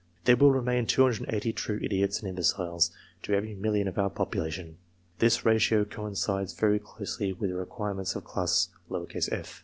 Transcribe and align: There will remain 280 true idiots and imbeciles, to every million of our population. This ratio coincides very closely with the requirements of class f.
There 0.23 0.35
will 0.35 0.49
remain 0.49 0.87
280 0.87 1.53
true 1.53 1.79
idiots 1.79 2.21
and 2.21 2.27
imbeciles, 2.29 2.89
to 3.21 3.33
every 3.35 3.53
million 3.53 3.87
of 3.87 3.99
our 3.99 4.09
population. 4.09 4.79
This 5.19 5.45
ratio 5.45 5.85
coincides 5.85 6.53
very 6.53 6.79
closely 6.79 7.33
with 7.33 7.51
the 7.51 7.55
requirements 7.55 8.15
of 8.15 8.23
class 8.23 8.69
f. 9.31 9.59